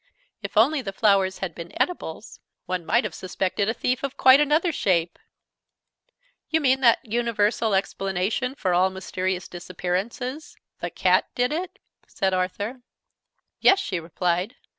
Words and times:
If 0.41 0.57
only 0.57 0.81
the 0.81 0.91
flowers 0.91 1.37
had 1.45 1.53
been 1.53 1.79
eatables, 1.79 2.39
one 2.65 2.87
might 2.87 3.03
have 3.03 3.13
suspected 3.13 3.69
a 3.69 3.73
thief 3.75 4.01
of 4.01 4.17
quite 4.17 4.39
another 4.39 4.71
shape" 4.71 5.19
"You 6.49 6.59
mean 6.59 6.81
that 6.81 7.05
universal 7.05 7.75
explanation 7.75 8.55
for 8.55 8.73
all 8.73 8.89
mysterious 8.89 9.47
disappearances, 9.47 10.55
'the 10.79 10.89
cat 10.89 11.27
did 11.35 11.53
it'?" 11.53 11.77
said 12.07 12.33
Arthur. 12.33 12.81
"Yes," 13.59 13.77
she 13.77 13.99
replied. 13.99 14.55